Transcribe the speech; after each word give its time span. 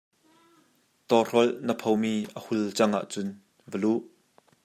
Tawhrolh 1.13 1.53
na 1.65 1.73
phomi 1.83 2.15
a 2.37 2.39
hul 2.45 2.63
cang 2.77 2.93
ah 2.99 3.05
cun 3.11 3.29
va 3.71 3.77
luh. 3.83 4.01